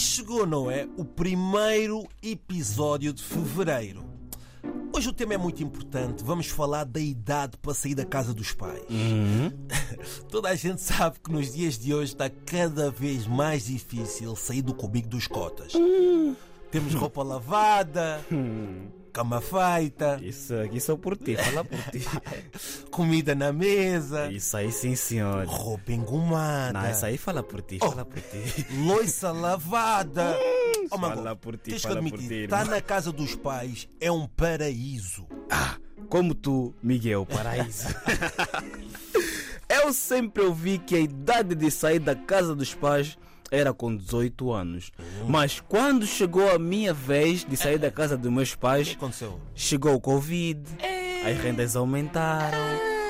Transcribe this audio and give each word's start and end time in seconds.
chegou, 0.00 0.46
não 0.46 0.70
é? 0.70 0.88
O 0.96 1.04
primeiro 1.04 2.08
episódio 2.22 3.12
de 3.12 3.22
fevereiro. 3.22 4.04
Hoje 4.92 5.08
o 5.08 5.12
tema 5.12 5.34
é 5.34 5.38
muito 5.38 5.62
importante. 5.62 6.24
Vamos 6.24 6.48
falar 6.48 6.84
da 6.84 6.98
idade 6.98 7.56
para 7.58 7.72
sair 7.74 7.94
da 7.94 8.04
casa 8.04 8.34
dos 8.34 8.52
pais. 8.52 8.82
Toda 10.28 10.48
a 10.48 10.54
gente 10.56 10.80
sabe 10.80 11.18
que 11.22 11.30
nos 11.30 11.52
dias 11.52 11.78
de 11.78 11.94
hoje 11.94 12.12
está 12.12 12.28
cada 12.28 12.90
vez 12.90 13.26
mais 13.26 13.66
difícil 13.66 14.34
sair 14.34 14.62
do 14.62 14.74
cubico 14.74 15.08
dos 15.08 15.26
cotas. 15.26 15.72
Temos 16.70 16.94
roupa 16.94 17.22
lavada, 17.22 18.24
cama 19.10 19.40
feita, 19.40 20.18
Isso 20.22 20.54
aqui 20.54 20.80
só 20.80 20.96
por 20.96 21.16
ti, 21.16 21.36
fala 21.36 21.64
por 21.64 21.78
ti. 21.90 22.04
comida 22.90 23.34
na 23.34 23.52
mesa, 23.52 24.30
Isso 24.30 24.56
aí 24.56 24.70
sim, 24.72 24.94
senhor. 24.96 25.44
roupa 25.46 25.92
engomada, 25.92 26.80
Não, 26.80 26.90
isso 26.90 27.04
aí 27.04 27.18
fala 27.18 27.42
por 27.42 27.60
ti, 27.62 27.78
fala 27.78 28.04
por 28.04 28.20
ti. 28.20 28.66
loiça 28.86 29.30
lavada. 29.32 30.36
Oh, 30.90 30.98
fala 30.98 31.16
Mango, 31.16 31.36
por 31.36 31.56
ti, 31.58 31.78
fala 31.78 31.96
por 31.96 32.06
admitir, 32.06 32.28
ti, 32.28 32.34
estar 32.44 32.60
irmão. 32.60 32.74
na 32.76 32.80
casa 32.82 33.12
dos 33.12 33.34
pais 33.34 33.88
é 34.00 34.10
um 34.10 34.26
paraíso. 34.26 35.26
Como 36.08 36.34
tu, 36.34 36.74
Miguel 36.82 37.24
Paraíso. 37.24 37.86
Eu 39.68 39.92
sempre 39.92 40.42
ouvi 40.42 40.78
que 40.78 40.96
a 40.96 41.00
idade 41.00 41.54
de 41.54 41.70
sair 41.70 42.00
da 42.00 42.14
casa 42.16 42.54
dos 42.54 42.74
pais 42.74 43.16
era 43.50 43.72
com 43.72 43.94
18 43.96 44.52
anos. 44.52 44.90
Mas 45.28 45.60
quando 45.60 46.06
chegou 46.06 46.50
a 46.50 46.58
minha 46.58 46.92
vez 46.94 47.44
de 47.44 47.56
sair 47.56 47.78
da 47.78 47.90
casa 47.90 48.16
dos 48.16 48.30
meus 48.32 48.50
O 48.50 48.52
que 48.52 48.58
pais, 48.58 48.90
aconteceu? 48.96 49.40
chegou 49.54 49.94
o 49.94 50.00
Covid, 50.00 50.60
as 51.26 51.36
rendas 51.38 51.76
aumentaram, 51.76 52.58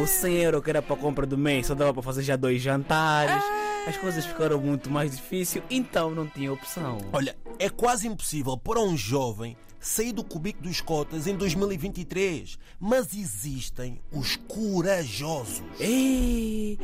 o 0.00 0.06
100 0.06 0.34
euro 0.36 0.62
que 0.62 0.70
era 0.70 0.80
para 0.82 0.96
compra 0.96 1.26
do 1.26 1.36
mês 1.38 1.66
só 1.66 1.74
dava 1.74 1.92
para 1.92 2.02
fazer 2.02 2.22
já 2.22 2.36
dois 2.36 2.62
jantares. 2.62 3.42
As 3.86 3.96
coisas 3.96 4.24
ficaram 4.24 4.60
muito 4.60 4.88
mais 4.88 5.10
difíceis, 5.10 5.62
então 5.68 6.10
não 6.14 6.26
tinha 6.26 6.52
opção. 6.52 6.98
Olha, 7.12 7.36
é 7.58 7.68
quase 7.68 8.06
impossível 8.06 8.56
para 8.56 8.80
um 8.80 8.96
jovem 8.96 9.56
sair 9.80 10.12
do 10.12 10.22
cubico 10.22 10.62
dos 10.62 10.80
cotas 10.80 11.26
em 11.26 11.34
2023. 11.36 12.58
Mas 12.78 13.12
existem 13.12 14.00
os 14.12 14.36
corajosos. 14.36 15.62
Ei, 15.80 16.78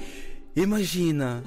imagina, 0.57 1.45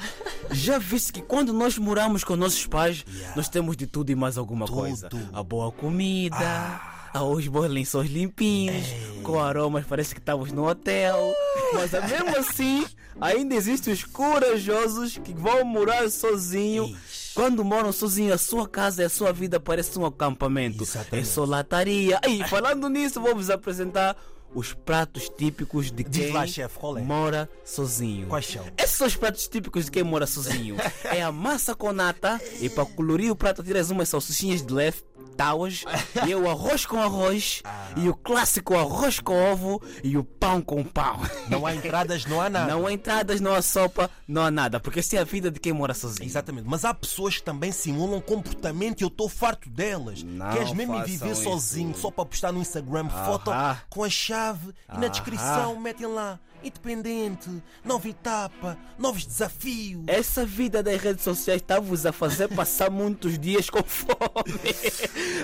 já 0.52 0.77
viste 0.77 1.13
que 1.13 1.21
quando 1.21 1.53
nós 1.53 1.77
moramos 1.77 2.23
com 2.23 2.35
nossos 2.35 2.66
pais, 2.67 3.03
Yeah. 3.07 3.35
nós 3.35 3.47
temos 3.49 3.75
de 3.77 3.88
tudo 3.88 4.09
e 4.11 4.16
mais 4.16 4.38
alguma 4.38 4.66
Tudo. 4.66 4.77
coisa. 4.77 5.09
A 5.33 5.43
boa 5.43 5.71
comida, 5.71 6.81
a 7.13 7.23
os 7.23 7.47
bons 7.47 7.67
lençóis 7.69 8.09
limpinhos, 8.09 8.85
com 9.23 9.39
aromas, 9.39 9.85
parece 9.85 10.13
que 10.13 10.19
estamos 10.19 10.52
no 10.52 10.67
hotel. 10.67 11.33
Mas 11.73 11.91
mesmo 12.09 12.38
assim, 12.38 12.85
ainda 13.19 13.55
existem 13.55 13.93
os 13.93 14.03
corajosos 14.03 15.17
que 15.17 15.33
vão 15.33 15.63
morar 15.66 16.09
sozinho. 16.09 16.86
Ixi. 16.86 17.33
Quando 17.33 17.63
moram 17.63 17.91
sozinho, 17.93 18.33
a 18.33 18.38
sua 18.38 18.67
casa 18.67 19.03
e 19.03 19.05
a 19.05 19.09
sua 19.09 19.31
vida 19.31 19.58
parece 19.59 19.97
um 19.97 20.05
acampamento. 20.05 20.83
Exatamente. 20.83 21.25
É 21.30 21.31
solataria. 21.31 22.19
E 22.27 22.43
falando 22.47 22.89
nisso, 22.89 23.21
vou 23.21 23.33
vos 23.33 23.49
apresentar 23.49 24.17
os 24.53 24.73
pratos 24.73 25.30
típicos 25.30 25.91
de 25.91 26.03
quem 26.03 26.31
lá, 26.31 26.45
qual 26.75 26.97
é? 26.97 27.02
mora 27.02 27.49
sozinho. 27.63 28.27
Quais 28.27 28.45
são? 28.45 28.66
Esses 28.77 28.97
são 28.97 29.08
os 29.08 29.16
pratos 29.16 29.47
típicos 29.47 29.85
de 29.85 29.91
quem 29.91 30.03
mora 30.03 30.27
sozinho. 30.27 30.75
é 31.05 31.21
a 31.21 31.31
massa 31.31 31.73
com 31.73 31.91
nata 31.91 32.39
e 32.59 32.69
para 32.69 32.85
colorir 32.85 33.31
o 33.31 33.35
prato 33.35 33.63
tiras 33.63 33.89
umas 33.89 34.09
salsichinhas 34.09 34.66
de 34.66 34.73
leve, 34.73 35.03
taus, 35.42 35.84
e 36.28 36.36
o 36.36 36.47
arroz 36.47 36.86
com 36.86 37.02
arroz, 37.02 37.64
e 37.97 38.08
o 38.08 38.14
clássico 38.14 38.78
arroz 38.78 39.20
com 39.20 39.34
ovo 39.52 39.81
e 40.03 40.16
o 40.16 40.23
pão 40.23 40.61
com 40.61 40.83
pão. 40.83 41.20
Não 41.50 41.66
há 41.66 41.73
entradas, 41.73 42.25
não 42.25 42.39
há 42.39 42.50
nada. 42.50 42.72
Não 42.72 42.86
há 42.86 42.94
entradas, 42.94 43.42
não 43.42 43.53
há 43.53 43.61
sopa, 43.61 44.09
não 44.28 44.44
há 44.44 44.52
nada, 44.52 44.80
porque 44.80 45.00
essa 45.00 45.17
é 45.17 45.20
a 45.20 45.23
vida 45.23 45.50
de 45.50 45.59
quem 45.59 45.73
mora 45.73 45.95
sozinho. 45.95 46.27
Exatamente, 46.27 46.67
mas 46.67 46.86
há 46.86 46.93
pessoas 46.93 47.38
que 47.38 47.43
também 47.43 47.71
simulam 47.71 48.21
comportamento 48.21 49.02
e 49.02 49.04
eu 49.04 49.08
estou 49.08 49.27
farto 49.27 49.67
delas. 49.70 50.21
Não 50.21 50.52
Queres 50.52 50.73
mesmo 50.73 51.04
viver 51.04 51.32
isso. 51.32 51.44
sozinho 51.44 51.95
só 51.95 52.11
para 52.11 52.26
postar 52.26 52.52
no 52.52 52.60
Instagram 52.60 53.10
foto 53.10 53.49
Ahá. 53.49 53.82
com 53.89 54.04
a 54.04 54.10
chave 54.10 54.73
e 54.94 54.98
na 54.98 55.08
descrição 55.08 55.80
metem 55.80 56.05
lá 56.05 56.39
independente, 56.64 57.49
nova 57.83 58.08
etapa, 58.08 58.77
novos 58.98 59.26
desafios. 59.26 60.04
Essa 60.08 60.45
vida 60.45 60.82
das 60.83 60.99
redes 61.02 61.23
sociais 61.23 61.61
está-vos 61.61 62.05
a 62.05 62.11
fazer 62.11 62.48
passar 62.55 62.89
muitos 62.89 63.38
dias 63.39 63.70
com 63.70 63.83
fome. 63.83 64.16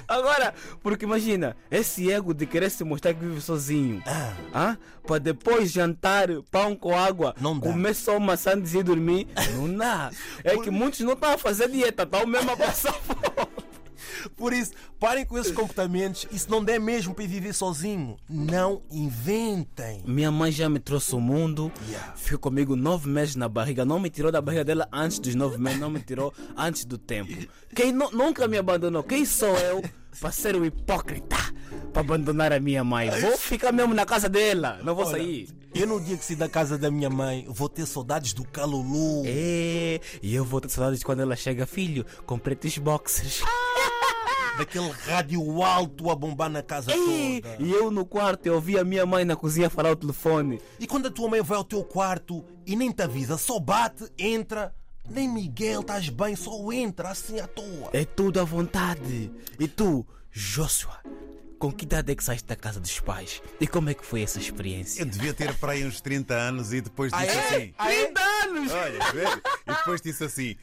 Agora, 0.07 0.53
porque 0.81 1.05
imagina, 1.05 1.55
esse 1.69 2.11
ego 2.11 2.33
de 2.33 2.45
querer 2.45 2.69
se 2.69 2.83
mostrar 2.83 3.13
que 3.13 3.19
vive 3.25 3.41
sozinho. 3.41 4.01
Ah. 4.05 4.33
Ah, 4.53 4.77
para 5.05 5.19
depois 5.19 5.71
jantar 5.71 6.27
pão 6.51 6.75
com 6.75 6.97
água, 6.97 7.35
Não 7.39 7.57
dá. 7.57 7.67
comer 7.69 7.93
só 7.93 8.19
maçã 8.19 8.53
e 8.53 8.83
dormir, 8.83 9.27
não 9.55 9.73
dá. 9.75 10.11
É 10.43 10.57
que 10.57 10.69
muitos 10.69 10.99
não 11.01 11.13
estão 11.13 11.31
a 11.33 11.37
fazer 11.37 11.69
dieta, 11.69 12.03
estão 12.03 12.25
mesmo 12.25 12.51
a 12.51 12.57
passar 12.57 12.93
fome. 12.93 13.26
Por 14.35 14.53
isso, 14.53 14.71
parem 14.99 15.25
com 15.25 15.37
esses 15.37 15.51
comportamentos 15.51 16.27
e 16.31 16.37
se 16.39 16.49
não 16.49 16.63
der 16.63 16.79
mesmo 16.79 17.13
para 17.13 17.25
viver 17.27 17.53
sozinho, 17.53 18.17
não 18.29 18.81
inventem. 18.91 20.01
Minha 20.05 20.31
mãe 20.31 20.51
já 20.51 20.69
me 20.69 20.79
trouxe 20.79 21.15
o 21.15 21.19
mundo, 21.19 21.71
Yeah. 21.89 22.13
ficou 22.15 22.39
comigo 22.51 22.75
nove 22.75 23.09
meses 23.09 23.35
na 23.35 23.47
barriga, 23.49 23.83
não 23.85 23.99
me 23.99 24.09
tirou 24.09 24.31
da 24.31 24.41
barriga 24.41 24.63
dela 24.63 24.87
antes 24.91 25.19
dos 25.19 25.35
nove 25.35 25.57
meses, 25.57 25.79
não 25.79 25.89
me 25.89 25.99
tirou 25.99 26.33
antes 26.55 26.85
do 26.85 26.97
tempo. 26.97 27.31
Quem 27.75 27.91
nu- 27.91 28.11
nunca 28.11 28.47
me 28.47 28.57
abandonou? 28.57 29.03
Quem 29.03 29.25
sou 29.25 29.55
eu 29.57 29.83
para 30.19 30.31
ser 30.31 30.55
o 30.55 30.65
hipócrita? 30.65 31.35
Para 31.91 32.01
abandonar 32.01 32.53
a 32.53 32.59
minha 32.59 32.83
mãe? 32.83 33.09
Vou 33.21 33.37
ficar 33.37 33.71
mesmo 33.71 33.93
na 33.93 34.05
casa 34.05 34.29
dela, 34.29 34.79
não 34.83 34.95
vou 34.95 35.05
Olha, 35.05 35.17
sair. 35.17 35.49
Eu 35.75 35.85
no 35.85 35.99
dia 36.01 36.17
que 36.17 36.23
sair 36.25 36.35
da 36.37 36.47
casa 36.49 36.77
da 36.77 36.89
minha 36.89 37.09
mãe, 37.09 37.45
vou 37.49 37.67
ter 37.69 37.85
saudades 37.85 38.33
do 38.33 38.43
calulu. 38.45 39.23
É, 39.25 39.99
e 40.23 40.33
eu 40.33 40.43
vou 40.45 40.59
ter 40.61 40.69
saudades 40.69 41.03
quando 41.03 41.21
ela 41.21 41.35
chega, 41.35 41.65
filho, 41.65 42.05
com 42.25 42.37
pretos 42.39 42.77
boxers. 42.77 43.41
Daquele 44.57 44.89
rádio 44.89 45.61
alto 45.63 46.09
a 46.09 46.15
bombar 46.15 46.49
na 46.49 46.63
casa 46.63 46.91
Ei, 46.91 47.41
toda. 47.41 47.57
e 47.63 47.71
eu 47.71 47.91
no 47.91 48.05
quarto, 48.05 48.45
eu 48.47 48.55
ouvi 48.55 48.77
a 48.77 48.83
minha 48.83 49.05
mãe 49.05 49.23
na 49.23 49.35
cozinha 49.35 49.69
falar 49.69 49.89
ao 49.89 49.95
telefone. 49.95 50.59
E 50.79 50.87
quando 50.87 51.07
a 51.07 51.11
tua 51.11 51.29
mãe 51.29 51.41
vai 51.41 51.57
ao 51.57 51.63
teu 51.63 51.83
quarto 51.83 52.43
e 52.65 52.75
nem 52.75 52.91
te 52.91 53.03
avisa, 53.03 53.37
só 53.37 53.59
bate, 53.59 54.05
entra. 54.17 54.73
Nem 55.09 55.29
Miguel, 55.29 55.81
estás 55.81 56.09
bem, 56.09 56.35
só 56.35 56.51
entra 56.73 57.09
assim 57.09 57.39
à 57.39 57.47
toa. 57.47 57.89
É 57.93 58.03
tudo 58.03 58.41
à 58.41 58.43
vontade. 58.43 59.31
E 59.57 59.65
tu, 59.67 60.05
Joshua, 60.31 60.99
com 61.57 61.71
que 61.71 61.85
idade 61.85 62.11
é 62.11 62.15
que 62.15 62.23
saíste 62.23 62.47
da 62.47 62.55
casa 62.57 62.79
dos 62.79 62.99
pais? 62.99 63.41
E 63.61 63.65
como 63.65 63.89
é 63.89 63.93
que 63.93 64.05
foi 64.05 64.21
essa 64.23 64.37
experiência? 64.37 65.01
Eu 65.01 65.05
devia 65.05 65.33
ter 65.33 65.53
para 65.55 65.71
aí 65.73 65.85
uns 65.85 66.01
30 66.01 66.33
anos 66.33 66.73
e 66.73 66.81
depois 66.81 67.13
Ah, 67.13 67.23
disse 67.25 67.37
é? 67.37 67.39
assim: 67.47 67.73
Ah, 67.77 67.93
é? 67.93 68.03
30 68.05 68.21
anos! 68.21 68.71
Olha, 68.73 69.11
vê? 69.13 69.23
e 69.65 69.75
depois 69.75 70.01
disse 70.01 70.23
assim: 70.25 70.55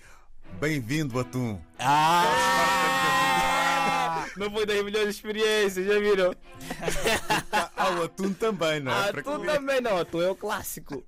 Bem-vindo, 0.61 1.19
Atum. 1.19 1.59
Ah! 1.79 2.84
Não 4.37 4.51
foi 4.51 4.67
das 4.67 4.83
melhores 4.83 5.11
experiências, 5.11 5.87
já 5.87 5.99
viram? 5.99 6.35
Ao 7.77 8.03
Atum 8.05 8.33
também, 8.33 8.81
não 8.81 8.93
é? 8.93 9.11
Ah, 9.11 9.23
comer. 9.23 9.53
também 9.53 9.81
não, 9.81 10.05
tu 10.05 10.21
é 10.21 10.31
o 10.31 10.35
clássico. 10.35 11.05